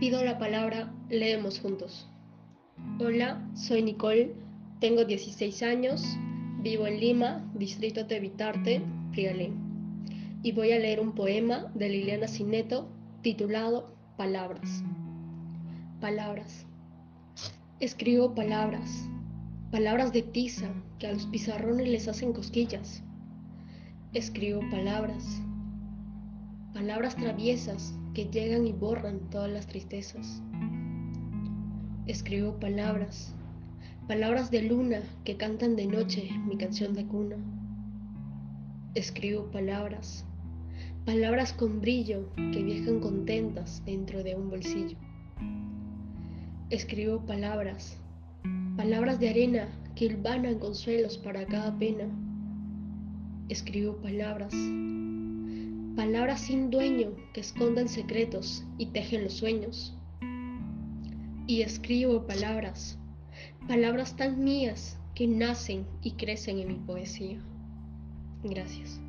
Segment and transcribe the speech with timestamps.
[0.00, 2.08] Pido la palabra, leemos juntos.
[3.00, 4.32] Hola, soy Nicole,
[4.78, 6.04] tengo 16 años,
[6.62, 8.80] vivo en Lima, distrito de Vitarte,
[9.10, 9.56] Prialín,
[10.44, 12.88] y voy a leer un poema de Liliana Cineto
[13.22, 14.84] titulado Palabras.
[16.00, 16.64] Palabras.
[17.80, 19.08] Escribo palabras,
[19.72, 20.68] palabras de tiza
[21.00, 23.02] que a los pizarrones les hacen cosquillas.
[24.14, 25.24] Escribo palabras,
[26.88, 30.42] palabras traviesas que llegan y borran todas las tristezas.
[32.06, 33.34] Escribo palabras,
[34.06, 37.36] palabras de luna que cantan de noche mi canción de cuna.
[38.94, 40.24] Escribo palabras,
[41.04, 44.96] palabras con brillo que viajan contentas dentro de un bolsillo.
[46.70, 47.98] Escribo palabras,
[48.78, 52.06] palabras de arena que hilvanan consuelos para cada pena.
[53.50, 54.54] Escribo palabras,
[55.98, 59.98] palabras sin dueño que esconden secretos y tejen los sueños.
[61.48, 62.96] Y escribo palabras,
[63.66, 67.42] palabras tan mías que nacen y crecen en mi poesía.
[68.44, 69.00] Gracias.